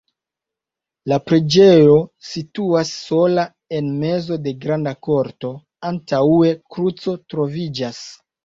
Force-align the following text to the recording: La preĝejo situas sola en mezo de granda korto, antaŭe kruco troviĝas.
La 1.11 1.17
preĝejo 1.31 1.97
situas 2.29 2.93
sola 3.03 3.45
en 3.81 3.93
mezo 4.05 4.39
de 4.47 4.55
granda 4.67 4.95
korto, 5.09 5.53
antaŭe 5.91 6.53
kruco 6.75 7.19
troviĝas. 7.33 8.03